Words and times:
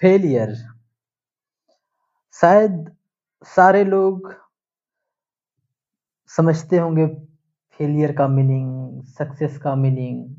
Failure. 0.00 0.54
शायद 2.32 2.96
सारे 3.42 3.84
लोग 3.84 4.34
समझते 6.26 6.78
होंगे 6.78 7.06
फेलियर 7.72 8.16
का 8.16 8.28
मीनिंग, 8.28 9.02
सक्सेस 9.02 9.58
का 9.58 9.74
मीनिंग। 9.74 10.36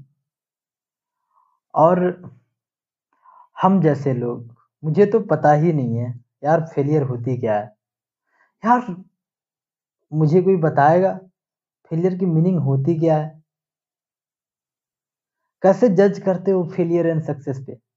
और 1.75 1.99
हम 3.61 3.81
जैसे 3.81 4.13
लोग, 4.13 4.55
मुझे 4.83 5.05
तो 5.05 5.19
पता 5.19 5.51
ही 5.51 5.73
नहीं 5.73 5.97
है, 5.97 6.23
यार 6.43 6.61
फेलियर 6.75 7.03
होती 7.03 7.37
क्या 7.37 7.59
है? 7.59 7.65
यार, 8.65 9.03
मुझे 10.13 10.41
कोई 10.41 10.55
बताएगा 10.55 11.19
फेलियर 11.89 12.17
की 12.17 12.25
मीनिंग 12.25 12.59
होती 12.59 12.99
क्या 12.99 13.17
है? 13.17 13.43
कैसे 15.61 15.89
जज 15.89 16.19
करते 16.19 16.51
हो 16.51 16.63
फेलियर 16.63 17.07
एंड 17.07 17.23
सक्सेस 17.23 17.63
पे? 17.67 17.90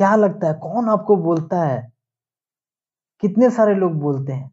क्या 0.00 0.16
लगता 0.16 0.46
है? 0.46 0.54
कौन 0.54 0.88
आपको 0.88 1.16
बोलता 1.16 1.62
है? 1.62 1.92
कितने 3.20 3.50
सारे 3.50 3.74
लोग 3.74 3.92
बोलते 3.92 4.32
हैं? 4.32 4.50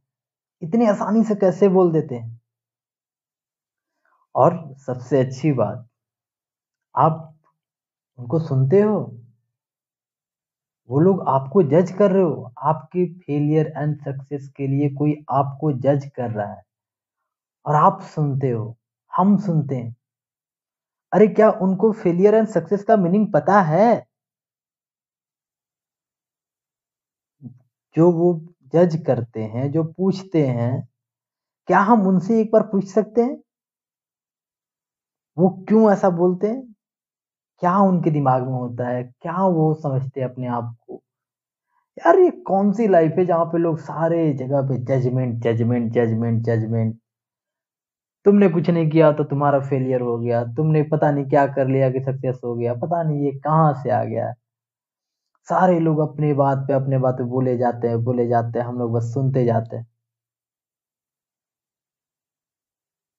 इतनी 0.62 0.86
आसानी 0.86 1.24
से 1.24 1.36
कैसे 1.36 1.70
बोल 1.70 1.92
देते 1.92 2.16
हैं? 2.16 2.42
और 4.36 4.76
सबसे 4.78 5.20
अच्छी 5.20 5.52
बात, 5.52 5.88
आप 6.96 7.40
उनको 8.18 8.40
सुनते 8.40 8.82
हो? 8.82 9.18
वो 10.90 11.00
लोग 11.00 11.28
आपको 11.28 11.64
जज 11.64 11.92
कर 11.92 12.12
रहे 12.12 12.24
हो? 12.24 12.54
आपके 12.58 13.14
फेलियर 13.14 13.74
एंड 13.78 14.02
सक्सेस 14.02 14.50
के 14.50 14.68
लिए 14.68 14.90
कोई 14.90 15.26
आपको 15.30 15.72
जज 15.72 16.12
कर 16.16 16.32
रहा 16.32 16.54
है? 16.54 16.64
और 17.66 17.76
आप 17.76 18.02
सुनते 18.02 18.50
हो? 18.50 18.78
हम 19.16 19.38
सुनते 19.38 19.76
हैं। 19.76 19.96
अरे, 21.14 21.28
क्या 21.28 21.52
उनको 21.52 21.92
फेलियर 21.92 22.36
एंड 22.36 22.48
सक्सेस 22.48 22.84
का 22.84 22.98
मीनिंग 22.98 23.34
पता 23.34 23.62
है? 23.62 24.08
जो 27.98 28.12
वो 28.12 28.34
जज 28.76 29.04
करते 29.08 29.44
हैं, 29.44 29.72
जो 29.72 29.84
पूछते 29.84 30.48
हैं, 30.48 30.88
क्या 31.68 31.80
हम 31.80 32.08
उनसे 32.08 32.42
एक 32.42 32.52
बार 32.54 32.64
पूछ 32.64 32.86
सकते 32.86 33.22
हैं? 33.22 33.38
वो 35.38 35.50
क्यों 35.68 35.92
ऐसा 35.94 36.10
बोलते 36.10 36.48
हैं? 36.48 36.62
क्या 37.62 37.78
उनके 37.80 38.12
दिमाग 38.12 38.44
में 38.44 38.54
होता 38.54 38.88
है? 38.88 39.04
क्या 39.04 39.46
वो 39.48 39.74
समझते 39.74 40.22
हैं 40.22 40.30
अपने 40.30 40.48
आप 40.48 40.76
को? 40.88 41.02
यार 41.98 42.20
ये 42.20 42.32
कौन 42.32 42.72
सी 42.74 42.88
लाइफ 42.88 43.14
है 43.18 43.26
जहाँ 43.26 43.46
पे 43.46 43.58
लोग 43.58 43.80
सारे 43.80 44.34
जगह 44.34 44.62
पे 44.62 44.78
जजमेंट 44.86 45.44
जजमेंट 45.44 45.92
जजमेंट 45.94 46.44
जजमेंट 46.44 47.00
तुमने 48.26 48.48
कुछ 48.50 48.70
नहीं 48.70 48.90
किया 48.90 49.12
तो 49.12 49.24
तुम्हारा 49.24 49.60
फेलियर 49.60 50.02
हो 50.02 50.18
गया। 50.20 50.44
तुमने 50.46 50.84
पता 50.84 51.12
नहीं 51.12 51.26
क्या 51.26 51.46
कर 51.48 51.68
लिया 51.68 51.90
कि 51.92 52.00
सक्सेस 52.00 52.40
हो 52.44 52.56
गया। 52.56 52.74
पता 52.74 53.04
नहीं 53.04 53.26
ये 53.26 53.32
कहाँ 53.40 53.74
से 53.74 53.90
आ 53.92 54.04
गया। 54.04 54.34
सारे 55.48 55.80
लोग 55.80 56.00
अपनी 56.00 56.32
बात 56.34 56.58
पे 56.68 56.74
अपने 56.74 56.98
बात 57.00 57.16
पे 57.16 57.24
बोले 57.30 57.58
जाते 57.58 57.88
हैं, 57.88 58.04
बोले 58.04 58.28
जाते 58.28 58.60
हैं, 58.60 58.66
हम 58.66 58.80
लोग 58.80 58.94
बस 58.94 59.14
सुनते 59.14 59.46
जाते 59.46 59.78
हैं। 59.78 59.86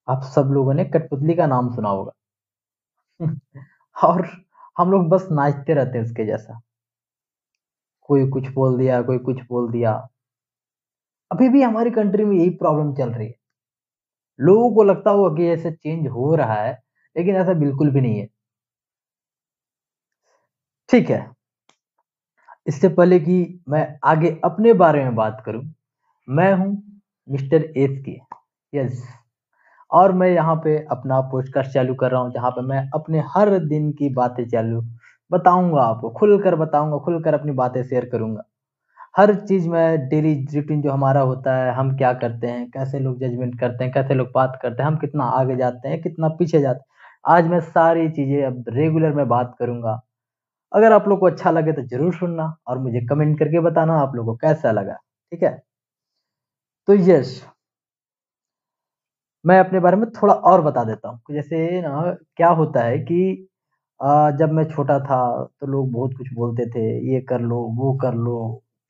आप 0.08 0.22
सब 0.24 0.50
लोगों 0.52 0.74
ने 0.74 0.84
कठपुतली 0.86 1.34
का 1.34 1.46
नाम 1.46 1.74
सुना 1.74 1.88
होगा। 1.90 2.12
और 4.04 4.26
हम 4.76 4.90
लोग 4.90 5.08
बस 5.08 5.28
नाचते 5.32 5.74
रहते 5.74 5.98
हैं 5.98 6.04
उसके 6.04 6.24
जैसा। 6.26 6.60
कोई 8.08 8.26
कुछ 8.30 8.48
बोल 8.54 8.76
दिया, 8.78 9.00
कोई 9.02 9.18
कुछ 9.20 9.42
बोल 9.48 9.70
दिया। 9.72 9.98
अभी 11.30 11.48
भी 11.48 11.62
हमारी 11.62 11.90
कंट्री 11.90 12.24
में 12.24 12.36
यही 12.36 12.50
प्रॉब्लम 12.56 12.92
चल 12.94 13.10
रही 13.10 13.26
है। 13.26 13.34
लोगों 14.38 14.70
को 14.74 14.82
लगता 14.82 15.10
होगा 15.10 15.34
कि 15.36 15.46
ऐसे 15.48 15.70
चेंज 15.72 16.06
हो 16.08 16.34
रहा 16.34 16.54
है, 16.54 16.72
लेकिन 17.16 17.36
ऐसा 17.36 17.52
बिल्कुल 17.60 17.90
भी 17.90 18.00
नहीं 18.00 18.18
है। 18.20 18.28
ठीक 20.88 21.10
है। 21.10 21.20
इससे 22.68 22.88
पहले 22.90 23.18
कि 23.20 23.62
मैं 23.68 23.86
आगे 24.04 24.28
अपने 24.44 24.72
बारे 24.74 25.04
में 25.04 25.14
बात 25.16 25.42
करूँ, 25.46 25.62
मैं 26.28 26.52
हूँ 26.54 26.82
मिस्टर 27.28 27.62
एस 27.76 27.98
के 28.06 28.18
यस। 28.72 29.02
और 29.90 30.12
मैं 30.12 30.28
यहाँ 30.28 30.54
पे 30.64 30.76
अपना 30.90 31.20
पोस्टकास्ट 31.30 31.70
चालू 31.72 31.94
कर 31.94 32.10
रहा 32.10 32.20
हूँ, 32.20 32.32
जहाँ 32.32 32.50
पे 32.50 32.62
मैं 32.62 32.88
अपने 32.94 33.22
हर 33.34 33.58
दिन 33.60 33.90
की 33.92 34.08
बातें 34.14 34.46
चालू 34.48 34.80
बताऊँगा 35.30 35.82
आपको, 35.82 36.10
खुलकर 36.10 36.54
बताऊँगा, 36.56 36.98
खुलकर 36.98 37.34
अपनी 37.34 37.52
बातें 37.52 37.82
शेयर 37.82 38.04
करूँगा। 38.12 38.42
हर 39.16 39.34
चीज़ 39.36 39.68
में 39.68 40.08
डेली 40.08 40.34
रूटीन 40.54 40.82
जो 40.82 40.92
हमारा 40.92 41.20
होता 41.22 41.56
है, 41.56 41.72
हम 41.74 41.96
क्या 41.96 42.12
करते 42.14 42.46
हैं, 42.46 42.68
कैसे 42.70 42.98
लोग 42.98 43.18
जजमेंट 43.20 43.58
करते 43.60 43.84
हैं, 43.84 43.92
कैसे 43.92 44.14
लोग 44.14 44.28
बात 44.34 44.58
करते 44.62 44.82
हैं, 44.82 44.90
हम 44.90 44.96
कितना 44.96 45.24
आगे 45.24 45.56
जाते 45.56 45.88
हैं, 45.88 46.00
कितना 46.02 46.28
पीछे 46.38 46.60
जाते 46.60 46.78
हैं, 46.78 47.36
आज 47.36 47.48
मैं 47.48 47.60
सारी 47.60 48.08
चीज़ें 48.10 48.44
अब 48.46 48.64
रेगुलर 48.68 49.14
में 49.14 49.26
बात 49.28 49.54
करूँगा। 49.58 50.00
अगर 50.72 50.92
आप 50.92 51.08
लोग 51.08 51.20
को 51.20 51.26
अच्छा 51.26 51.50
लगे 51.50 51.72
तो 51.72 51.82
ज़रूर 51.88 52.14
सुनना 52.14 52.54
और 52.68 52.78
मुझे 52.80 53.00
कमेंट 53.08 53.38
करके 53.38 53.60
बताना 53.62 53.98
आप 54.00 54.14
लोग 54.16 54.26
को 54.26 54.34
कैसा 54.38 54.72
लगा 54.72 54.94
ठीक 55.32 55.42
है? 55.42 55.58
तो 56.88 56.94
यस 57.02 57.30
मैं 59.44 59.58
अपने 59.60 59.80
बारे 59.80 59.96
में 59.96 60.08
थोड़ा 60.12 60.34
और 60.34 60.60
बता 60.62 60.82
देता 60.84 61.08
हूँ। 61.08 61.20
जैसे 61.30 61.80
ना 61.82 62.02
क्या 62.36 62.48
होता 62.52 62.82
है 62.84 62.98
कि 63.00 63.46
आ, 64.00 64.30
जब 64.32 64.52
मैं 64.52 64.64
छोटा 64.66 64.98
था 65.02 65.18
तो 65.60 65.66
लोग 65.66 65.90
बहुत 65.92 66.14
कुछ 66.18 66.32
बोलते 66.34 66.66
थे 66.70 66.82
ये 67.12 67.20
कर 67.28 67.40
लो 67.42 67.56
वो 67.76 67.92
कर 67.98 68.14
लो 68.16 68.36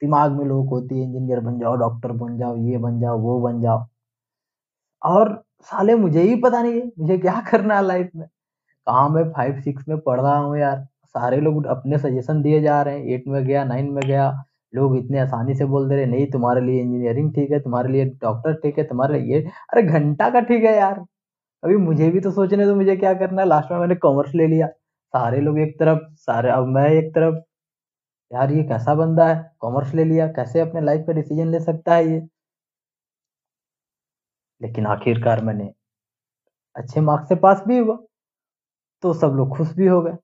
दिमाग 0.03 0.33
में 0.33 0.45
लोग 0.47 0.69
होती 0.71 0.99
है 0.99 1.05
इंजीनियर 1.05 1.41
बन 1.43 1.59
जाओ 1.61 1.77
डॉक्टर 1.79 2.13
बन 2.19 2.39
जाओ 2.39 2.57
ये 2.67 2.79
बन 2.81 3.01
जाओ 3.01 3.19
वो 3.21 3.41
बन 3.43 3.61
जाओ। 3.63 3.87
और 5.03 5.33
साले 5.71 5.95
मुझे 5.97 6.23
ही 6.23 6.35
पता 6.43 6.63
नहीं 6.63 6.75
है 6.75 6.87
मुझे 6.99 7.17
क्या 7.19 7.41
करना 7.51 7.77
है 7.77 7.83
लाइफ 7.83 8.11
में? 8.15 8.27
कहाँ 8.87 9.09
मैं 9.11 9.25
फाइव 9.33 9.61
सिक्स 9.63 9.89
में 9.89 9.99
पढ़ 10.01 10.21
रहा 10.21 10.37
हूँ 10.39 10.59
यार। 10.59 10.87
सारे 11.15 11.41
लोग 11.41 11.67
अपने 11.67 11.99
सजेशन 11.99 12.43
दिए 12.43 12.61
जा 12.63 12.81
रहे 12.83 12.99
हैं। 12.99 13.07
एट 13.07 13.25
में 13.29 13.45
गया 13.47 13.65
नाइन 13.65 13.91
में 13.93 14.03
गया, 14.07 14.31
लोग 14.73 14.97
इतने 14.99 15.19
आसानी 15.21 15.55
से 15.55 15.65
बोल 15.67 15.89
दे 15.89 15.97
रहे, 15.97 16.07
नहीं, 16.07 16.27
तुम्हारे 16.31 16.61
लिए 16.61 16.81
इंजीनियरिंग 16.83 17.33
ठीक 17.35 17.51
है, 17.51 17.61
तुम्हारे 17.61 17.89
लिए 17.89 18.05
डॉक्टर 18.23 18.55
ठीक 18.55 18.79
है, 18.79 18.85
तुम्हारे 18.85 19.21
लिए 19.21 19.41
अरे, 19.73 19.83
घंटा 19.83 20.31
का 20.31 20.41
ठीक 20.43 20.65
है 20.65 20.77
यार। 20.77 21.05
अभी 21.63 21.77
मुझे 21.79 22.11
भी 22.11 22.21
तो 22.21 22.31
सोचने 22.33 22.67
तो 22.67 22.75
मुझे 22.77 22.97
क्या 22.97 23.15
करना 23.15 23.43
है। 23.43 23.49
लास्ट 23.49 23.73
में 23.73 23.79
मैंने 23.81 23.95
कॉमर्स 23.97 24.35
ले 24.35 24.47
लिया। 24.47 24.67
सारे 25.15 25.41
लोग 25.41 25.59
एक 25.61 25.79
तरफ़, 25.81 26.01
सारे, 26.17 26.51
अब 26.51 26.67
मैं 26.69 26.89
एक 26.91 27.15
तरफ़। 27.15 27.37
यार, 28.31 28.53
ये 28.53 28.63
कैसा 28.65 28.95
बंदा 28.95 29.29
है? 29.29 29.53
कॉमर्स 29.61 29.95
ले 29.95 30.05
लिया, 30.05 30.27
कैसे 30.33 30.61
अपने 30.61 30.81
लाइफ 30.83 31.05
का 31.07 31.13
डिसीज़न 31.15 31.49
ले 31.49 31.61
सकता 31.61 31.95
है 31.95 32.09
ये? 32.13 32.21
लेकिन 34.61 34.87
आखिरकार 34.87 35.41
मैंने 35.45 35.71
अच्छे 36.77 37.01
मार्क्स 37.01 37.29
से 37.29 37.35
पास 37.37 37.63
भी 37.69 37.79
हुआ 37.79 37.97
तो 39.03 39.13
सब 39.15 39.35
लोग 39.37 39.57
खुश 39.57 39.75
भी 39.77 39.87
हो 39.87 40.01
गए। 40.03 40.17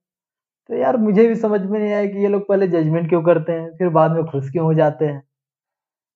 तो 0.69 0.75
यार 0.75 0.97
मुझे 0.97 1.27
भी 1.29 1.35
समझ 1.37 1.61
में 1.61 1.79
नहीं 1.81 1.93
आया 1.93 2.07
कि 2.07 2.19
ये 2.19 2.29
लोग 2.29 2.49
पहले 2.49 2.69
जजमेंट 2.69 3.09
क्यों 3.09 3.23
करते 3.23 3.53
हैं, 3.53 3.71
फिर 3.79 3.89
बाद 3.89 4.11
में 4.11 4.25
खुश 4.25 4.51
क्यों 4.53 4.65
हो 4.67 4.75
जाते 4.75 5.07
हैं? 5.07 5.23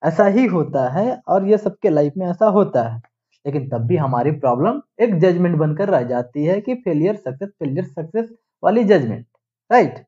ऐसा 0.02 0.26
ही 0.26 0.46
होता 0.46 0.88
है 0.90 1.22
और 1.28 1.46
ये 1.48 1.58
सबके 1.58 1.90
लाइफ 1.90 2.12
में 2.16 2.26
ऐसा 2.26 2.46
होता 2.46 2.82
है। 2.88 3.00
लेकिन 3.46 3.68
तब 3.68 3.86
भी 3.86 3.96
हमारी 3.96 4.30
प्रॉब्लम 4.30 4.80
एक 5.00 5.18
जजमेंट 5.20 5.56
बनकर 5.56 5.88
रह 5.88 6.02
जाती 6.02 6.44
है 6.44 6.60
कि 6.60 6.74
फेलियर 6.74 7.16
सक्सेस 7.16 7.48
फेलियर 7.58 7.84
सक्सेस 7.84 8.30
वाली 8.62 8.84
जजमेंट 8.84 9.26
राइट 9.70 10.04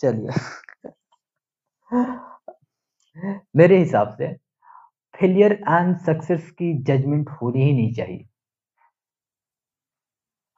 चलिए। 0.00 0.30
मेरे 3.56 3.78
हिसाब 3.78 4.14
से 4.18 4.32
फेलियर 5.14 5.52
एंड 5.52 5.96
सक्सेस 5.96 6.50
की 6.50 6.72
जजमेंट 6.82 7.30
होनी 7.42 7.64
ही 7.64 7.72
नहीं 7.72 7.94
चाहिए। 7.94 8.26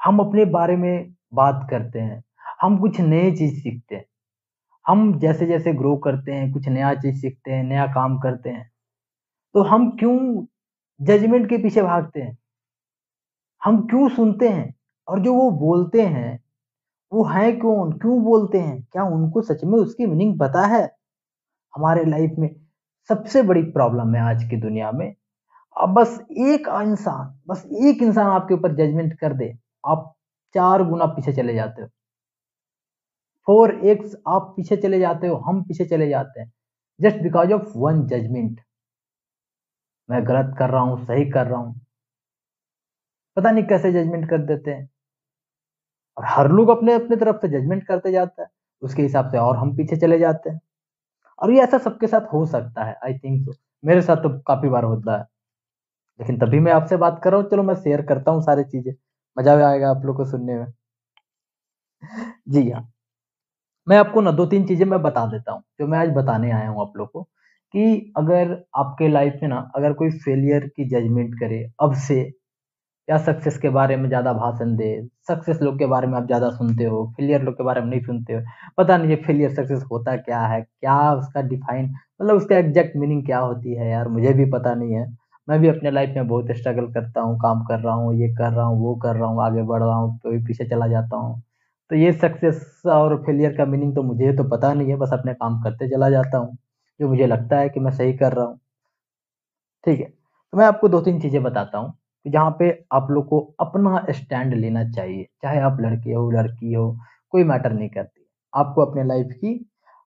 हम 0.00 0.18
अपने 0.20 0.44
बारे 0.44 0.76
में 0.76 1.14
बात 1.34 1.66
करते 1.70 2.00
हैं 2.00 2.22
हम 2.62 2.78
कुछ 2.78 3.00
नए 3.00 3.32
चीज़ 3.32 3.60
सीखते 3.60 3.96
हैं। 3.96 4.04
हम 4.86 5.18
जैसे 5.18 5.46
जैसे 5.46 5.72
ग्रो 5.72 5.96
करते 5.96 6.32
हैं, 6.32 6.52
कुछ 6.52 6.68
नया 6.68 6.94
चीज़ 6.94 7.20
सीखते 7.20 7.52
हैं, 7.52 7.64
नया 7.64 7.86
काम 7.86 8.18
करते 8.18 8.50
हैं। 8.50 8.72
तो 9.54 9.62
हम 9.62 9.90
क्यों 9.90 10.46
जजमेंट 11.02 11.48
के 11.48 11.58
पीछे 11.58 11.82
भागते 11.82 12.20
हैं? 12.20 12.38
हम 13.64 13.86
क्यों 13.86 14.08
सुनते 14.08 14.48
हैं? 14.48 14.74
और 15.08 15.20
जो 15.20 15.34
वो 15.34 15.50
बोलते 15.50 16.02
हैं, 16.02 16.44
वो 17.12 17.24
है 17.24 17.52
कौन? 17.52 17.92
क्यों 17.92 18.22
बोलते 18.24 18.58
हैं? 18.58 18.88
क्या 18.92 19.04
उनको 19.04 19.42
सच 19.42 19.64
में 19.64 19.78
उसकी 19.78 20.06
मीनिंग 20.06 20.38
पता 20.38 20.66
है? 20.66 20.96
हमारे 21.76 22.04
लाइफ 22.04 22.30
में 22.38 22.56
सबसे 23.08 23.42
बड़ी 23.42 23.62
प्रॉब्लम 23.62 24.14
है 24.14 24.20
आज 24.20 24.44
की 24.44 24.56
दुनिया 24.56 24.92
में। 24.92 25.14
अब 25.80 25.88
बस 25.88 26.20
एक 26.30 26.82
इंसान, 26.82 27.40
बस 27.48 27.66
एक 27.66 28.02
इंसान 28.02 28.26
आपके 28.26 28.54
ऊपर 28.54 28.72
जजमेंट 28.72 29.14
कर 29.14 29.32
दे, 29.32 29.58
आप 29.86 30.14
चार 30.54 30.84
गुना 30.84 31.06
पीछे 31.06 31.32
चले 31.32 31.54
जाते 31.54 31.82
हो। 31.82 31.88
फोर 33.48 33.70
एक्स 33.86 34.14
आप 34.28 34.52
पीछे 34.56 34.76
चले 34.78 34.98
जाते 34.98 35.26
हो, 35.26 35.36
हम 35.38 35.62
पीछे 35.62 35.84
चले 35.86 36.08
जाते 36.08 36.40
हैं। 36.40 36.52
Just 37.00 37.22
because 37.22 37.52
of 37.52 37.72
one 37.78 38.06
judgement. 38.08 38.60
मैं 40.08 40.20
गलत 40.28 40.54
कर 40.58 40.70
रहा 40.70 40.80
हूँ, 40.82 41.04
सही 41.04 41.24
कर 41.30 41.46
रहा 41.46 41.58
हूँ। 41.60 41.80
पता 43.36 43.50
नहीं 43.50 43.64
कैसे 43.64 43.92
जजमेंट 43.92 44.28
कर 44.30 44.38
देते 44.46 44.70
हैं। 44.70 44.88
और 46.16 46.24
हर 46.28 46.48
लोग 46.50 46.68
अपने 46.68 46.92
अपने 46.94 47.16
तरफ़ 47.16 47.36
से 47.36 47.48
जजमेंट 47.50 47.84
करते 47.86 48.12
जाता 48.12 48.42
है। 48.42 48.48
उसके 48.82 49.02
हिसाब 49.02 49.30
से 49.30 49.38
और 49.38 49.56
हम 49.56 49.74
पीछे 49.76 49.96
चले 49.96 50.18
जाते 50.18 50.50
हैं। 50.50 50.60
और 51.38 51.52
ये 51.52 51.62
ऐसा 51.62 51.78
सबके 51.78 52.06
साथ 52.06 52.32
हो 52.32 52.44
सकता 52.46 52.84
है 52.84 52.96
आई 53.04 53.14
थिंक 53.14 53.44
सो 53.44 53.52
मेरे 53.84 54.02
साथ 54.02 54.22
तो 54.22 54.30
काफ़ी 54.42 54.68
बार 54.68 54.84
होता 54.84 55.16
है। 55.16 55.24
लेकिन 56.20 56.38
तभी 56.38 56.60
मैं 56.60 56.72
आपसे 56.72 56.96
बात 56.98 57.20
कर 57.24 57.32
रहा 57.32 57.40
हूँ। 57.40 57.50
चलो 57.50 57.64
मैं 57.64 57.76
शेयर 57.76 58.02
करता 58.06 58.32
हूँ 58.32 58.42
सारी 58.42 58.64
चीज़ें। 58.66 58.94
मज़ा 59.36 59.56
भी 59.56 59.62
आएगा 59.64 59.90
आप 59.90 60.06
लोग 60.06 60.16
को 60.16 60.26
सुनने 60.26 60.56
में। 60.56 60.66
जी 62.48 62.68
हाँ। 62.70 62.88
मैं 63.88 63.96
आपको 63.98 64.20
ना 64.20 64.30
दो 64.32 64.44
तीन 64.46 64.66
चीज़ें 64.66 64.84
मैं 64.86 65.00
बता 65.02 65.24
देता 65.26 65.52
हूँ, 65.52 65.62
जो 65.80 65.86
मैं 65.86 65.98
आज 65.98 66.08
बताने 66.14 66.50
आया 66.52 66.68
हूँ 66.68 66.80
आप 66.82 66.92
लोग 66.96 67.10
को, 67.12 67.22
कि 67.74 68.12
अगर 68.16 68.52
आपके 68.76 69.08
लाइफ 69.08 69.38
में 69.42 69.48
ना, 69.48 69.56
अगर 69.76 69.92
कोई 69.92 70.10
फेलियर 70.18 70.66
की 70.76 70.84
जजमेंट 70.90 71.34
करे, 71.40 71.62
अब 71.82 71.94
से, 71.98 72.20
या 73.08 73.18
सक्सेस 73.20 73.58
के 73.58 73.68
बारे 73.70 73.96
में 73.96 74.08
ज़्यादा 74.08 74.32
भाषण 74.34 74.76
दे 74.76 74.90
सक्सेस 75.28 75.60
लोग 75.62 75.78
के 75.78 75.86
बारे 75.86 76.06
में 76.06 76.16
आप 76.18 76.26
ज़्यादा 76.26 76.50
सुनते 76.52 76.84
हो 76.86 77.04
फेलियर 77.16 77.42
लोग 77.42 77.54
के 77.54 77.64
बारे 77.64 77.80
में 77.80 77.88
नहीं 77.88 78.00
सुनते 78.02 78.34
हो, 78.34 78.40
पता 78.78 78.96
नहीं 78.96 79.10
ये 79.10 79.16
फेलियर 79.26 79.54
सक्सेस 79.54 79.84
होता 79.92 80.16
क्या 80.18 80.40
है, 80.44 80.60
क्या 80.62 81.12
उसका 81.14 81.42
डिफाइन 81.44 81.86
मतलब 82.20 82.36
उसका 82.36 82.58
एग्जैक्ट 82.58 82.96
मीनिंग 82.96 83.24
क्या 83.26 83.38
होती 83.40 83.74
है 83.74 83.90
यार, 83.90 84.08
मुझे 84.10 84.32
भी 84.34 84.44
पता 84.52 84.74
नहीं 84.74 84.94
है। 84.94 85.06
मैं 85.48 85.60
भी 85.60 85.68
अपने 85.68 85.90
लाइफ 85.92 86.14
में 86.16 86.28
बहुत 86.28 86.52
स्ट्रगल 86.58 86.86
करता 86.94 87.20
हूँ, 87.22 87.36
काम 87.40 87.64
कर 87.66 87.80
रहा 87.80 87.94
हूँ, 87.94 88.14
ये 88.16 88.28
कर 88.34 88.52
रहा 88.52 88.66
हूँ, 88.66 88.80
वो 88.80 88.94
कर 88.98 89.16
रहा 89.16 89.28
हूँ, 89.28 89.44
आगे 89.44 89.62
बढ़ 89.64 89.82
रहा 89.82 89.96
हूँ 89.96 90.18
कभी 90.26 90.38
पीछे 90.46 90.64
चला 90.66 90.86
जाता 90.88 91.16
हूँ। 91.18 91.42
तो 91.90 91.96
ये 91.96 92.12
सक्सेस 92.14 92.82
और 92.88 93.16
फेलियर 93.22 93.56
का 93.56 93.64
मीनिंग 93.66 93.94
तो 93.94 94.02
मुझे 94.04 94.32
तो 94.36 94.44
पता 94.48 94.72
नहीं 94.74 94.88
है, 94.90 94.96
बस 94.96 95.10
अपने 95.12 95.34
काम 95.34 95.60
करते 95.62 95.88
चला 95.88 96.10
जाता 96.10 96.38
हूँ, 96.38 96.56
जो 97.00 97.08
मुझे 97.08 97.26
लगता 97.26 97.58
है 97.58 97.68
कि 97.68 97.80
मैं 97.80 97.92
सही 97.92 98.12
कर 98.14 98.32
रहा 98.32 98.44
हूँ। 98.46 98.58
ठीक 99.86 100.00
है 100.00 100.06
तो 100.06 100.58
मैं 100.58 100.64
आपको 100.66 100.88
दो 100.88 101.00
तीन 101.00 101.20
चीज़ें 101.20 101.42
बताता 101.42 101.78
हूँ 101.78 101.92
जहाँ 102.26 102.50
पे 102.58 102.70
आप 102.92 103.10
लोग 103.10 103.26
को 103.28 103.38
अपना 103.60 104.04
स्टैंड 104.10 104.54
लेना 104.54 104.82
चाहिए, 104.90 105.24
चाहे 105.42 105.60
आप 105.60 105.76
लड़के 105.80 106.12
हो, 106.12 106.30
लड़की 106.30 106.72
हो, 106.72 106.98
कोई 107.32 107.44
मैटर 107.44 107.72
नहीं 107.72 107.88
करती। 107.90 108.24
आपको 108.52 108.82
अपने 108.82 109.04
लाइफ 109.04 109.28
की 109.34 109.52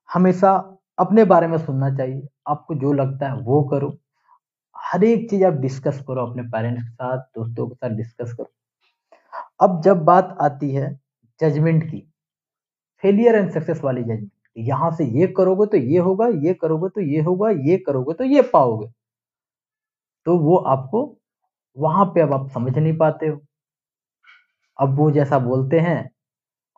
हमेशा 0.09 0.53
अपने 0.99 1.25
बारे 1.25 1.47
में 1.47 1.57
सुनना 1.59 1.91
चाहिए, 1.97 2.27
आपको 2.49 2.75
जो 2.75 2.93
लगता 2.93 3.29
है 3.29 3.37
वो 3.43 3.63
करो। 3.65 3.97
हर 4.77 5.05
एक 5.05 5.29
चीज़ 5.31 5.45
आप 5.45 5.53
डिस्कस 5.61 6.01
करो, 6.09 6.27
अपने 6.27 6.43
पेरेंट्स 6.45 6.83
के 6.83 6.91
साथ, 6.91 7.19
दोस्तों 7.19 7.67
के 7.69 7.75
साथ 7.77 7.97
डिस्कस 7.97 8.33
करो। 8.33 8.51
अब 9.61 9.81
जब 9.85 10.05
बात 10.05 10.37
आती 10.41 10.71
है 10.71 10.91
जजमेंट 11.43 11.85
की 11.85 12.01
फेलियर 13.03 13.35
एंड 13.35 13.51
सक्सेस 13.51 13.81
वाली 13.85 14.03
जजमेंट 14.03 14.31
यहाँ 14.57 14.91
से 14.91 15.05
ये 15.19 15.27
करोगे 15.27 15.67
तो 15.67 15.77
ये 15.77 15.99
होगा, 15.99 16.27
ये 16.29 16.55
करोगे 16.55 16.89
तो 16.89 17.01
ये 17.01 17.21
होगा, 17.21 17.51
ये 17.51 17.77
करोगे 17.79 18.15
तो 18.15 18.25
ये 18.25 18.43
पाओगे। 18.53 18.89
तो 20.27 20.37
वो 20.39 20.57
आपको 20.57 21.01
वहाँ 21.77 22.05
पे 22.07 22.21
अब 22.21 22.33
आप 22.33 22.49
समझ 22.51 22.77
नहीं 22.79 22.97
पाते 22.97 23.27
हो। 23.27 23.41
अब 24.79 24.97
वो 24.99 25.11
जैसा 25.11 25.39
बोलते 25.39 25.81
हैं 25.81 26.11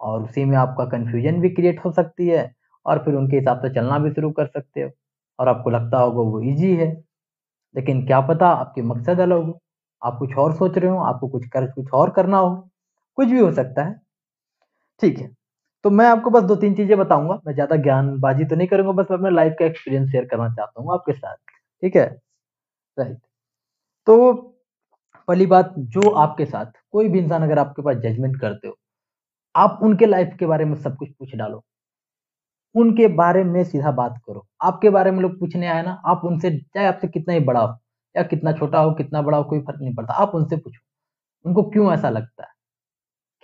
और 0.00 0.22
उसी 0.22 0.44
में 0.44 0.56
आपका 0.56 0.84
कंफ्यूजन 0.88 1.40
भी 1.40 1.50
क्रिएट 1.50 1.84
हो 1.84 1.92
सकती 1.92 2.28
है 2.28 2.50
और 2.86 2.98
फिर 3.04 3.14
उनके 3.14 3.36
हिसाब 3.36 3.60
से 3.60 3.74
चलना 3.74 3.98
भी 3.98 4.10
शुरू 4.10 4.30
कर 4.32 4.46
सकते 4.46 4.82
हो 4.82 4.90
और 5.38 5.48
आपको 5.48 5.70
लगता 5.70 5.98
होगा 5.98 6.22
वो 6.30 6.40
इजी 6.42 6.74
है। 6.76 6.88
लेकिन 7.74 8.04
क्या 8.06 8.20
पता 8.20 8.48
आपके 8.48 8.82
मकसद 8.84 9.20
अलग 9.20 9.44
हो, 9.44 9.58
आप 10.02 10.16
कुछ 10.18 10.36
और 10.36 10.54
सोच 10.56 10.78
रहे 10.78 10.90
हो, 10.90 10.98
आपको 10.98 11.28
कुछ 11.28 11.46
कर, 11.48 11.66
कुछ 11.66 11.90
और 11.92 12.10
करना 12.10 12.38
हो, 12.38 12.56
कुछ 13.18 13.28
भी 13.28 13.38
हो 13.40 13.52
सकता 13.52 13.84
है। 13.84 14.00
ठीक 15.02 15.18
है। 15.18 15.28
तो 15.84 15.90
मैं 15.90 16.06
आपको 16.06 16.30
बस 16.30 16.42
दो 16.44 16.54
तीन 16.56 16.74
चीज़ें 16.74 16.96
बताऊँगा। 16.98 17.34
मैं 17.46 17.54
ज़्यादा 17.54 17.76
ज्ञानबाजी 17.78 18.44
तो 18.44 18.56
नहीं 18.56 18.68
करूँगा, 18.68 18.92
बस 18.92 19.06
मैं 19.10 19.18
अपने 19.18 19.30
लाइफ 19.30 19.54
का 19.58 19.64
एक्सपीरियंस 19.64 20.10
शेयर 20.10 20.24
करना 20.26 20.48
चाहता 20.50 20.82
हूँ 20.82 20.92
आपके 20.94 21.12
साथ। 21.14 21.36
ठीक 21.82 21.96
है? 21.96 22.06
राइट 22.96 23.18
तो 24.06 24.32
पहली 25.28 25.46
बात, 25.48 25.74
जो 25.78 26.10
आपके 26.12 26.46
साथ, 26.46 26.66
कोई 26.92 27.08
भी 27.08 27.18
इंसान 27.18 27.42
अगर 27.42 27.58
आपके 27.58 27.82
पास 27.82 27.96
जजमेंट 27.98 28.40
करते 28.40 28.68
हो, 28.68 28.76
आप 29.54 29.80
उनके 29.82 30.06
लाइफ 30.06 30.36
के 30.40 30.46
बारे 30.46 30.64
में 30.64 30.76
सब 30.76 30.96
कुछ 30.98 31.10
पूछ 31.10 31.36
डालो। 31.36 31.62
उनके 32.74 33.06
बारे 33.10 33.42
में 33.44 33.62
सीधा 33.64 33.90
बात 33.92 34.14
करो। 34.26 34.46
आपके 34.62 34.90
बारे 34.90 35.10
में 35.10 35.20
लोग 35.20 35.38
पूछने 35.40 35.66
आए 35.66 35.82
ना, 35.82 35.90
आप 36.06 36.20
उनसे, 36.24 36.50
चाहे 36.50 36.86
आपसे 36.86 37.08
कितना 37.08 37.34
ही 37.34 37.40
बड़ा 37.42 37.60
हो, 37.60 37.76
या 38.14 38.22
कितना 38.24 38.52
छोटा 38.52 38.78
हो, 38.78 38.92
कितना 38.94 39.22
बड़ा 39.22 39.38
हो, 39.38 39.44
कोई 39.44 39.60
फ़र्क 39.60 39.80
नहीं 39.80 39.94
पड़ता। 39.94 40.14
आप 40.14 40.34
उनसे 40.34 40.56
पूछो। 40.56 40.80
उनको 41.44 41.64
क्यों 41.70 41.94
ऐसा 41.94 42.10
लगता 42.10 42.44
है? 42.44 42.50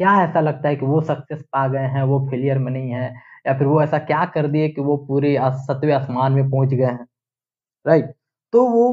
क्या 0.00 0.12
ऐसा 0.22 0.40
लगता 0.40 0.68
है 0.68 0.76
कि 0.76 0.86
वो 0.86 1.00
सक्सेस 1.02 1.42
पा 1.52 1.66
गए 1.68 1.86
हैं 1.90 2.02
वो 2.04 2.18
फेलियर 2.30 2.58
में 2.58 2.70
नहीं 2.72 2.90
है? 2.92 3.12
या 3.46 3.54
फिर 3.58 3.66
वो 3.66 3.82
ऐसा 3.82 3.98
क्या 4.00 4.24
कर 4.26 4.46
दिए 4.48 4.68
कि 4.68 4.80
वो 4.82 4.96
पूरे 5.08 5.36
सतवे 5.60 5.92
आसमान 5.92 6.32
में 6.32 6.50
पहुँच 6.50 6.68
गए 6.70 6.84
हैं? 6.84 7.06
राइट 7.86 8.14
तो 8.52 8.64
वो 8.68 8.86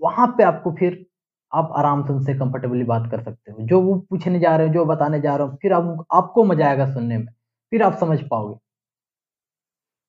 वहाँ 0.00 0.26
पे 0.38 0.44
आपको 0.44 0.72
फिर 0.78 1.04
आप 1.52 1.72
आराम 1.78 2.04
से 2.06 2.12
उनसे 2.12 2.34
कंफर्टेबली 2.36 2.84
बात 2.86 3.10
कर 3.10 3.22
सकते 3.22 3.52
हो। 3.52 3.58
जो 3.62 3.80
वो 3.82 3.96
पूछने 4.10 4.40
जा 4.40 4.56
रहे 4.56 4.68
हो 4.68 4.74
जो 4.74 4.84
बताने 4.86 5.20
जा 5.20 5.36
रहे 5.36 5.48
हो 5.48 5.56
फिर 5.62 5.72
आप, 5.72 6.04
आपको 6.14 6.44
मज़ा 6.44 6.68
आएगा 6.68 6.86
सुनने 6.94 7.18
में। 7.18 7.26
फिर 7.72 7.82
आप 7.82 7.98
समझ 8.00 8.20
पाओगे। 8.30 8.58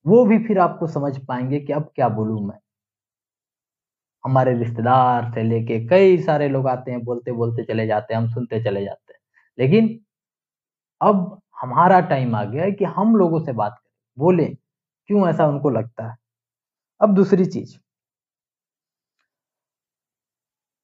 वो 0.06 0.24
भी 0.26 0.38
फिर 0.40 0.60
आपको 0.60 0.88
समझ 0.88 1.18
पाएँगे 1.28 1.60
कि 1.60 1.74
अब 1.74 1.92
क्या 1.96 2.10
बोलूँ 2.10 2.42
मैं। 2.48 2.58
हमारे 4.24 4.54
रिश्तेदार 4.58 5.30
से 5.34 5.44
लेके 5.44 5.80
कई 5.88 6.18
सारे 6.22 6.48
लोग 6.50 6.68
आते 6.68 6.92
हैं 6.92 7.04
बोलते 7.04 7.32
बोलते 7.34 7.64
चले 7.64 7.86
जाते 7.88 8.14
हैं 8.14 8.22
हम 8.22 8.28
सुनते 8.30 8.64
चले 8.64 8.84
जाते 8.86 9.14
हैं। 9.14 9.20
लेकिन 9.58 9.88
अब 11.02 11.42
हमारा 11.62 12.00
टाइम 12.00 12.36
आ 12.36 12.44
गया 12.46 12.64
है 12.64 12.72
कि 12.72 12.86
हम 12.86 13.16
लोगों 13.16 13.40
से 13.40 13.54
बात 13.54 13.72
करें। 13.72 13.92
बोले, 14.18 14.46
क्यों 15.08 15.30
ऐसा 15.30 15.48
उनको 15.48 15.70
लगता 15.70 16.10
है? 16.10 16.16
अब 17.02 17.16
दूसरी 17.16 17.46
चीज़। 17.46 17.78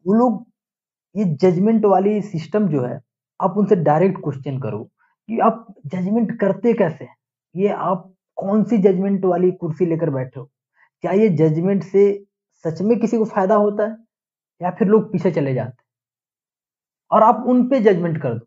वो 0.06 0.14
लोग, 0.14 0.46
ये 1.16 1.26
जजमेंट 1.26 1.86
वाली 1.86 2.22
सिस्टम 2.22 2.68
जो 2.68 2.84
है, 2.84 3.02
आप 3.42 3.56
उनसे 3.58 3.76
डायरेक्ट 3.76 4.18
क्वेश्चन 4.18 4.60
करो 4.60 4.84
कि 5.30 5.40
आप 5.40 5.66
जजमेंट 5.88 6.40
करते 6.40 6.74
कैसे 6.74 7.08
ये 7.56 7.68
आप 7.70 8.14
कौन 8.36 8.64
सी 8.64 8.78
जजमेंट 8.78 9.26
वाली 9.26 9.52
कुर्सी 9.52 9.86
लेकर 9.86 10.10
बैठे 10.10 10.40
हो? 10.40 10.52
क्या 11.02 11.12
ये 11.12 11.30
जजमेंट 11.30 11.84
से 11.84 12.26
सच 12.66 12.82
में 12.82 13.00
किसी 13.00 13.18
को 13.18 13.26
फ़ायदा 13.26 13.56
होता 13.56 13.84
है? 13.84 13.98
या 14.62 14.72
फिर 14.72 14.88
लोग 14.88 15.12
पीछे 15.12 15.32
चले 15.32 15.54
जाते 15.54 15.70
हैं? 15.70 15.86
और 17.12 17.24
आप 17.24 17.44
उन 17.48 17.70
पे 17.70 17.80
जजमेंट 17.80 18.22
कर 18.22 18.34
दो। 18.34 18.46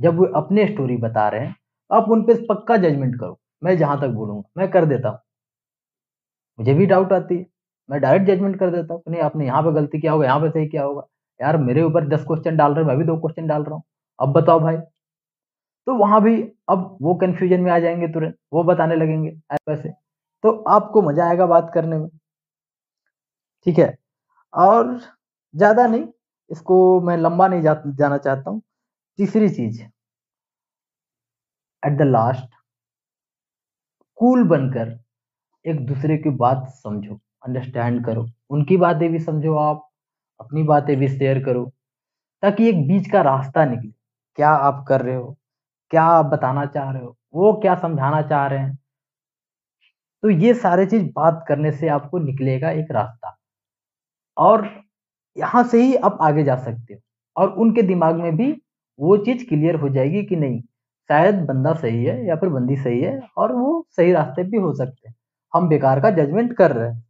जब 0.00 0.16
वो 0.18 0.24
अपने 0.36 0.66
स्टोरी 0.68 0.96
बता 0.98 1.28
रहे 1.28 1.40
हैं 1.40 1.54
आप 1.90 2.08
उन 2.10 2.22
पक्का 2.48 2.76
जजमेंट 2.78 3.18
करो। 3.20 3.38
मैं 3.64 3.76
जहाँ 3.78 4.00
तक 4.00 4.08
बोलूँगा 4.10 4.42
मैं 4.58 4.70
कर 4.70 4.84
देता 4.86 5.08
हूँ। 5.08 5.18
मुझे 6.58 6.74
भी 6.74 6.86
डाउट 6.86 7.12
आती 7.12 7.36
है 7.36 7.46
मैं 7.88 8.00
डायरेक्ट 8.00 8.26
जजमेंट 8.26 8.58
कर 8.58 8.70
देता 8.70 8.94
हूँ। 8.94 9.02
नहीं 9.08 9.20
आपने 9.22 9.46
यहाँ 9.46 9.62
पे 9.62 9.72
गलती 9.74 10.00
किया 10.00 10.12
होगा 10.12 10.26
यहाँ 10.26 10.40
पे 10.40 10.50
सही 10.50 10.66
किया 10.68 10.82
होगा। 10.84 11.02
यार 11.40 11.56
मेरे 11.58 11.82
ऊपर 11.82 12.08
दस 12.08 12.24
क्वेश्चन 12.26 12.56
डाल 12.56 12.72
रहे 12.74 12.84
हैं 12.84 12.88
मैं 12.88 12.96
भी 12.98 13.04
दो 13.04 13.16
क्वेश्चन 13.18 13.46
डाल 13.46 13.62
रहा 13.64 13.74
हूँ। 13.74 13.82
अब 14.18 14.32
बताओ 14.32 14.60
भाई। 14.60 14.76
तो 15.86 15.94
वहाँ 15.96 16.20
भी 16.22 16.34
अब 16.70 16.96
वो 17.02 17.14
कंफ्यूजन 17.16 17.60
में 17.60 17.70
आ 17.72 17.78
जाएँगे 17.78 18.08
तुरंत 18.08 18.36
वो 18.52 18.62
बताने 18.64 18.96
लगेंगे 18.96 19.30
ऐसे 19.70 19.90
तो 20.44 20.50
आपको 20.68 21.02
मज़ा 21.02 21.28
आएगा 21.28 21.46
बात 21.46 21.70
करने 21.74 21.98
में। 21.98 22.08
ठीक 23.66 23.78
है? 23.78 23.94
और 24.52 24.98
ज़्यादा 25.54 25.86
नहीं 25.86 26.06
इसको 26.50 27.00
मैं 27.00 27.16
लंबा 27.18 27.48
नहीं 27.48 27.62
जा, 27.62 27.74
जाना 27.88 28.18
चाहता 28.18 28.50
हूँ। 28.50 28.62
तीसरी 29.18 29.48
चीज़ 29.48 29.82
एट 31.86 31.98
द 31.98 32.02
लास्ट 32.02 32.54
कूल 34.16 34.44
बनकर 34.44 35.00
एक 35.66 35.86
दूसरे 35.86 36.18
की 36.18 36.30
बात 36.30 36.68
समझो 36.68 37.14
अंडरस्टैंड 37.14 38.06
करो। 38.06 38.26
उनकी 38.50 38.76
बातें 38.76 39.12
भी 39.12 39.18
समझो 39.18 39.56
आप, 39.56 39.90
अपनी 40.40 40.62
बातें 40.62 40.96
भी 40.96 41.08
शेयर 41.08 41.44
करो, 41.44 41.72
ताकि 42.42 42.68
एक 42.68 42.88
बीच 42.88 43.10
का 43.10 43.22
रास्ता 43.22 43.64
निकले। 43.64 43.92
क्या 44.36 44.50
आप 44.50 44.84
कर 44.88 45.02
रहे 45.02 45.14
हो? 45.14 45.36
क्या 45.90 46.02
आप 46.02 46.26
बताना 46.26 46.66
चाह 46.66 46.90
रहे 46.90 47.02
हो? 47.02 47.18
वो 47.34 47.52
क्या 47.52 47.74
समझाना 47.74 48.22
चाह 48.22 48.46
रहे 48.46 48.58
हैं? 48.58 48.78
तो 50.22 50.30
ये 50.30 50.54
सारे 50.54 50.86
चीज़ 50.86 51.04
बात 51.04 51.44
करने 51.48 51.72
से 51.72 51.88
आपको 51.88 52.18
निकलेगा 52.18 52.70
एक 52.70 52.86
रास्ता। 52.90 53.36
और 54.38 54.84
यहाँ 55.36 55.64
से 55.64 55.82
ही 55.82 55.96
आप 55.96 56.18
आगे 56.20 56.44
जा 56.44 56.56
सकते 56.56 56.94
हो। 56.94 57.00
और 57.36 57.50
उनके 57.50 57.82
दिमाग 57.82 58.14
में 58.14 58.36
भी 58.36 58.63
वो 58.98 59.16
चीज़ 59.18 59.44
क्लियर 59.46 59.74
हो 59.76 59.88
जाएगी 59.90 60.22
कि 60.24 60.36
नहीं? 60.36 60.60
शायद 61.10 61.36
बंदा 61.46 61.72
सही 61.76 62.04
है 62.04 62.26
या 62.26 62.36
फिर 62.36 62.48
बंदी 62.50 62.76
सही 62.78 63.00
है 63.02 63.18
और 63.38 63.52
वो 63.54 63.86
सही 63.96 64.12
रास्ते 64.12 64.42
भी 64.46 64.58
हो 64.58 64.72
सकते 64.76 65.08
हैं। 65.08 65.14
हम 65.52 65.68
बेकार 65.68 66.00
का 66.00 66.10
जजमेंट 66.14 66.56
कर 66.58 66.72
रहे 66.72 66.90
हैं। 66.90 67.04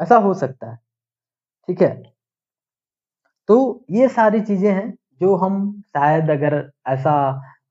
ऐसा 0.00 0.16
हो 0.20 0.34
सकता 0.36 0.70
है। 0.70 0.76
ठीक 1.68 1.82
है? 1.82 2.12
तो 3.48 3.84
ये 3.90 4.08
सारी 4.08 4.40
चीज़ें 4.40 4.70
हैं 4.70 4.90
जो 5.20 5.34
हम 5.36 5.54
शायद 5.88 6.30
अगर 6.30 6.54
ऐसा 6.88 7.12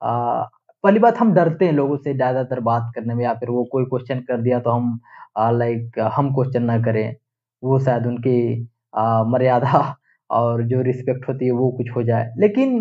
पहली 0.04 1.00
बात 1.00 1.18
हम 1.18 1.34
डरते 1.34 1.66
हैं 1.66 1.74
लोगों 1.74 1.98
से 1.98 2.14
ज़्यादातर 2.14 2.60
बात 2.62 2.92
करने 2.96 3.14
में 3.16 3.24
या 3.24 3.34
फिर 3.34 3.50
वो 3.50 3.64
कोई 3.72 3.86
क्वेश्चन 3.86 4.20
कर 4.22 4.42
दिया 4.42 4.60
तो 4.60 4.70
हम 4.72 5.00
लाइक 5.54 6.00
हम 6.14 6.34
क्वेश्चन 6.36 6.64
ना 6.64 6.78
करें। 6.82 7.16
वो 7.64 7.80
शायद 7.80 8.06
उनकी 8.08 8.38
मर्यादा 9.32 9.80
और 10.30 10.64
जो 10.68 10.82
रिस्पेक्ट 10.82 11.28
होती 11.30 11.46
है 11.46 11.52
वो 11.54 11.70
कुछ 11.78 11.90
हो 11.96 12.04
जाए। 12.04 12.32
लेकिन 12.40 12.80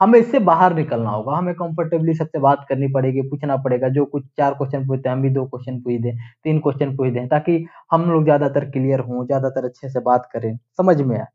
हमें 0.00 0.18
इससे 0.18 0.38
बाहर 0.42 0.74
निकलना 0.74 1.10
होगा। 1.10 1.36
हमें 1.36 1.54
कंफर्टेबली 1.54 2.14
सबसे 2.14 2.38
बात 2.40 2.66
करनी 2.68 2.88
पड़ेगी, 2.90 3.22
पूछना 3.24 3.56
पड़ेगा, 3.58 3.88
जो 3.90 4.04
कुछ 4.06 4.24
चार 4.38 4.54
क्वेश्चन 4.54 4.86
पूछते 4.86 5.08
हैं, 5.08 5.16
हम 5.16 5.22
भी 5.22 5.30
दो 5.30 5.44
क्वेश्चन 5.46 5.80
पूछ 5.82 6.00
दें, 6.02 6.16
तीन 6.44 6.58
क्वेश्चन 6.60 6.96
पूछ 6.96 7.12
दें, 7.12 7.26
ताकि 7.28 7.64
हम 7.92 8.10
लोग 8.10 8.24
ज़्यादातर 8.24 8.70
क्लियर 8.70 9.00
हों, 9.02 9.24
ज़्यादातर 9.26 9.64
अच्छे 9.64 9.88
से 9.90 10.00
बात 10.02 10.28
करें। 10.32 10.56
समझ 10.78 11.00
में 11.02 11.18
आए? 11.18 11.26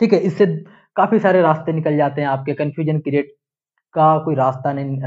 ठीक 0.00 0.12
है, 0.12 0.18
इससे 0.20 0.46
काफ़ी 0.96 1.18
सारे 1.20 1.40
रास्ते 1.42 1.72
निकल 1.72 1.96
जाते 1.96 2.20
हैं 2.20 2.28
आपके। 2.28 2.54
कंफ्यूजन 2.54 2.98
क्रिएट 3.00 3.34
का 3.94 4.16
कोई 4.24 4.34
रास्ता 4.34 4.72
नहीं 4.72 4.98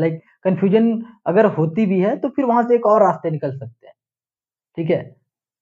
लाइक 0.00 0.20
कंफ्यूजन 0.44 0.90
अगर 1.26 1.46
होती 1.54 1.86
भी 1.86 2.00
है 2.00 2.16
तो 2.18 2.28
फिर 2.30 2.44
वहाँ 2.44 2.62
से 2.62 2.74
एक 2.74 2.86
और 2.86 3.02
रास्ते 3.02 3.30
निकल 3.30 3.52
सकते 3.52 3.86
हैं। 3.86 3.94
ठीक 4.78 4.90
है? 4.90 5.02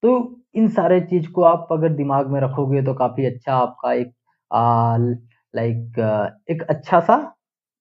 तो 0.03 0.41
इन 0.55 0.67
सारे 0.71 0.99
चीज़ 1.03 1.29
को 1.31 1.43
आप 1.45 1.67
अगर 1.71 1.93
दिमाग 1.95 2.27
में 2.31 2.39
रखोगे 2.41 2.81
तो 2.83 2.93
काफ़ी 2.95 3.25
अच्छा 3.25 3.55
आपका 3.55 3.93
एक 3.93 4.11
लाइक 5.55 5.99
एक 6.49 6.63
अच्छा 6.69 6.99
सा 7.01 7.15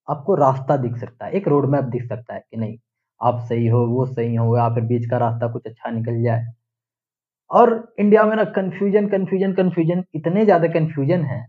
आपको 0.09 0.35
रास्ता 0.37 0.77
दिख 0.79 0.97
सकता 0.99 1.27
है, 1.27 1.33
एक 1.33 1.49
रोड 1.49 1.67
मैप 1.71 1.85
दिख 1.87 2.05
सकता 2.05 2.35
है 2.35 2.41
कि 2.43 2.57
नहीं, 2.57 2.77
आप 3.21 3.39
सही 3.49 3.67
हो, 3.69 3.87
वो 3.89 4.07
सही 4.07 4.35
हो, 4.37 4.57
या 4.59 4.69
फिर 4.75 4.85
बीच 4.85 5.07
का 5.11 5.19
रास्ता 5.19 5.49
कुछ 5.53 5.67
अच्छा 5.67 5.91
निकल 5.91 6.23
जाए। 6.23 6.45
और 7.51 7.73
इंडिया 8.01 8.25
में 8.25 8.35
ना 8.37 8.45
कन्फ्यूज़न 8.53 9.09
कन्फ्यूज़न 9.09 9.53
कन्फ्यूज़न 9.55 10.05
इतने 10.15 10.45
ज़्यादा 10.45 10.69
कन्फ्यूज़न 10.71 11.25
है, 11.25 11.47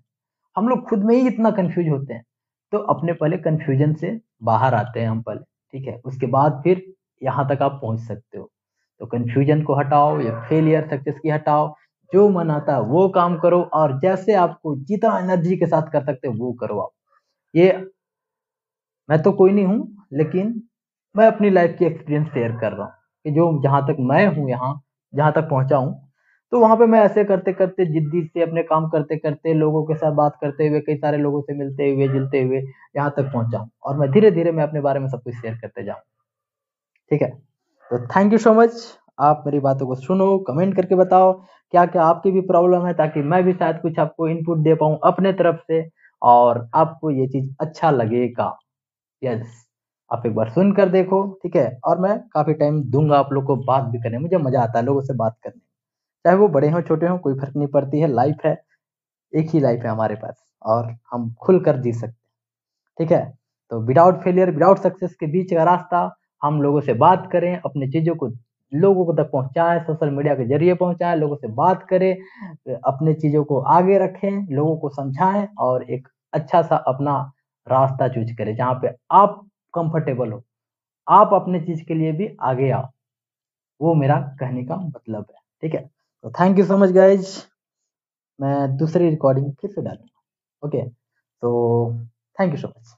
हम 0.55 0.67
लोग 0.69 0.87
खुद 0.89 1.03
में 1.05 1.15
ही 1.15 1.27
इतना 1.27 1.51
कन्फ्यूज़ 1.53 1.89
होते 1.89 2.13
हैं। 2.13 2.23
तो 2.73 2.77
अपने 2.89 3.13
पहले 3.13 3.37
कन्फ्यूज़न 3.39 3.93
से 3.95 4.19
बाहर 4.43 4.73
आते 4.75 4.99
हैं 4.99 5.07
हम 5.09 5.21
पहले, 5.21 5.41
ठीक 5.73 5.87
है? 5.87 5.99
उसके 6.05 6.27
बाद 6.27 6.61
फिर 6.63 6.83
यहाँ 7.21 7.47
तक 7.49 7.61
आप 7.63 7.79
पहुँच 7.81 7.99
सकते 8.01 8.37
हो। 8.37 8.49
तो 9.01 9.05
कन्फ्यूज़न 9.07 9.61
को 9.63 9.75
हटाओ 9.75 10.19
या 10.21 10.39
फेलियर 10.49 10.87
सक्सेस 10.89 11.19
की 11.23 11.29
हटाओ 11.29 11.67
जो 12.11 12.27
मन 12.29 12.49
आता 12.51 12.75
है, 12.75 12.81
वो 12.81 13.07
काम 13.09 13.37
करो 13.39 13.61
और 13.73 13.99
जैसे 14.01 14.33
आपको 14.35 14.75
जितना 14.85 15.17
एनर्जी 15.19 15.57
के 15.57 15.65
साथ 15.67 15.91
कर 15.91 16.03
सकते 16.05 16.27
हो, 16.27 16.33
वो 16.35 16.53
करो 16.53 16.79
आप। 16.79 16.91
ये 17.53 17.71
मैं 19.09 19.21
तो 19.23 19.31
कोई 19.33 19.51
नहीं 19.51 19.65
हूँ, 19.65 20.07
लेकिन 20.13 20.61
मैं 21.15 21.27
अपनी 21.27 21.49
लाइफ 21.49 21.75
की 21.79 21.85
एक्सपीरियंस 21.85 22.27
शेयर 22.29 22.51
कर 22.61 22.71
रहा 22.71 22.85
हूँ 22.85 22.93
कि 23.25 23.31
जो 23.31 23.61
जहाँ 23.63 23.81
तक 23.87 23.97
मैं 24.01 24.25
हूँ 24.27 24.49
यहाँ, 24.49 24.81
जहाँ 25.13 25.31
तक 25.33 25.49
पहुँचा 25.49 25.77
हूँ 25.77 26.01
तो 26.51 26.59
वहाँ 26.59 26.75
पे 26.77 26.85
मैं 26.85 26.99
ऐसे 27.01 27.23
करते 27.25 27.53
करते 27.53 27.85
जिद्दी 27.85 28.21
से 28.23 28.41
अपने 28.41 28.63
काम 28.63 28.87
करते 28.89 29.15
करते 29.17 29.53
लोगों 29.53 29.83
के 29.85 29.95
साथ 29.95 30.11
बात 30.15 30.37
करते 30.41 30.67
हुए, 30.67 30.79
कई 30.81 30.95
सारे 30.97 31.17
लोगों 31.17 31.41
से 31.41 31.53
मिलते 31.53 31.89
हुए, 31.89 32.07
जुलते 32.07 32.41
हुए 32.43 32.57
यहाँ 32.57 33.09
तक 33.17 33.31
पहुँचा 33.33 33.65
और 33.83 33.97
मैं 33.99 34.09
धीरे 34.11 34.31
धीरे 34.31 34.51
मैं 34.51 34.63
अपने 34.63 34.81
बारे 34.81 34.99
में 34.99 35.07
सब 35.09 35.23
कुछ 35.23 35.35
शेयर 35.35 35.55
करते 35.61 35.83
जाऊँ 35.83 35.99
ठीक 37.11 37.21
है? 37.21 37.29
तो 37.91 38.05
थैंक 38.07 38.31
यू 38.33 38.37
सो 38.39 38.53
मच 38.53 38.71
आप 39.21 39.43
मेरी 39.45 39.59
बातों 39.61 39.87
को 39.87 39.95
सुनो 39.95 40.37
कमेंट 40.47 40.75
करके 40.75 40.95
बताओ। 40.95 41.33
क्या 41.75 41.85
क्या 41.87 42.03
आपकी 42.03 42.31
भी 42.31 42.41
प्रॉब्लम 42.43 42.85
है, 42.85 42.93
ताकि 42.93 43.21
मैं 43.23 43.43
भी 43.43 43.53
शायद 43.53 43.79
कुछ 43.81 43.97
आपको 43.99 44.27
इनपुट 44.29 44.57
दे 44.63 44.73
पाऊँ 44.75 44.97
अपने 45.05 45.31
तरफ़ 45.33 45.55
से 45.63 45.79
और 46.21 46.59
आपको 46.75 47.09
ये 47.11 47.27
चीज़ 47.29 47.49
अच्छा 47.61 47.89
लगेगा। 47.91 48.47
यस 49.21 49.65
आप 50.11 50.25
एक 50.27 50.35
बार 50.35 50.49
सुन 50.51 50.71
कर 50.73 50.89
देखो, 50.89 51.21
ठीक 51.43 51.55
है? 51.55 51.79
और 51.85 51.99
मैं 52.01 52.17
काफ़ी 52.33 52.53
टाइम 52.55 52.81
दूँगा 52.91 53.17
आप 53.19 53.33
लोग 53.33 53.45
को 53.45 53.55
बात 53.65 53.83
भी 53.85 53.99
करने 54.01 54.17
मुझे 54.19 54.37
मज़ा 54.39 54.61
आता 54.63 54.79
है 54.79 54.85
लोगों 54.85 55.01
से 55.03 55.13
बात 55.15 55.37
करने 55.43 55.59
चाहे 56.25 56.37
वो 56.37 56.47
बड़े 56.49 56.69
हों, 56.69 56.81
छोटे 56.81 57.07
हों, 57.07 57.17
कोई 57.19 57.33
फ़र्क 57.35 57.57
नहीं 57.57 57.67
पड़ती 57.69 57.99
है 58.01 58.07
लाइफ 58.09 58.45
है, 58.45 58.57
एक 59.33 59.49
ही 59.53 59.59
लाइफ 59.61 59.83
है 59.83 59.89
हमारे 59.89 60.15
पास 60.17 60.35
और 60.65 60.95
हम 61.13 61.33
खुल 61.41 61.59
कर 61.61 61.77
जी 61.81 61.93
सकते 61.93 62.07
हैं, 62.07 62.15
ठीक 62.99 63.11
है? 63.11 63.25
तो 63.71 63.81
विदाउट 63.87 64.21
फेलियर 64.23 64.51
विदाउट 64.51 64.79
सक्सेस 64.79 65.15
के 65.19 65.27
बीच 65.29 65.53
का 65.53 65.63
रास्ता 65.65 66.09
हम 66.41 66.61
लोगों 66.63 66.81
से 66.81 66.93
बात 66.95 67.29
करें, 67.33 67.55
अपनी 67.57 67.89
चीज़ों 67.91 68.15
को 68.15 68.29
लोगों 68.73 69.05
को 69.05 69.13
तक 69.13 69.29
पहुंचाएँ, 69.31 69.79
सोशल 69.79 70.09
मीडिया 70.09 70.35
के 70.35 70.45
ज़रिए 70.47 70.73
पहुंचाएँ, 70.75 71.15
लोगों 71.17 71.35
से 71.35 71.47
बात 71.47 71.85
करें, 71.89 72.13
अपने 72.85 73.13
चीज़ों 73.13 73.43
को 73.43 73.59
आगे 73.59 73.97
रखें, 73.97 74.47
लोगों 74.55 74.77
को 74.77 74.89
समझाएँ 74.89 75.47
और 75.59 75.83
एक 75.91 76.07
अच्छा 76.33 76.61
सा 76.61 76.75
अपना 76.75 77.17
रास्ता 77.67 78.07
चूज़ 78.07 78.33
करें 78.37 78.55
जहाँ 78.55 78.73
पे 78.73 78.89
आप 79.11 79.41
कंफर्टेबल 79.73 80.31
हो। 80.31 80.43
आप 81.07 81.33
अपने 81.33 81.59
चीज़ 81.61 81.83
के 81.85 81.93
लिए 81.93 82.11
भी 82.11 82.29
आगे 82.41 82.69
आओ। 82.71 82.87
वो 83.81 83.93
मेरा 83.95 84.17
कहने 84.39 84.63
का 84.65 84.75
मतलब 84.77 85.25
है। 85.31 85.39
ठीक 85.63 85.73
है? 85.75 85.81
तो 86.23 86.31
thank 86.31 86.59
you 86.59 86.65
so 86.65 86.77
much 86.77 86.91
guys 86.91 87.37
मैं 88.39 88.77
दूसरी 88.77 89.09
रिकॉर्डिंग 89.09 89.51
फिर 89.61 89.71
से 89.71 89.81
डालूँगा। 89.81 90.67
ओके 90.67 90.81
तो 91.43 91.93
थैंक 92.39 92.51
यू 92.53 92.57
सो 92.57 92.67
मच 92.67 92.95